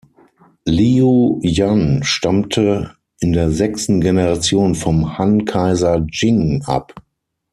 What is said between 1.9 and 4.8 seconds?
stammte in der sechsten Generation